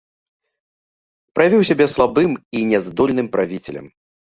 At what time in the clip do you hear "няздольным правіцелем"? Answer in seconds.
2.75-3.85